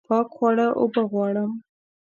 [0.09, 1.51] پاک خواړه اوبه غواړم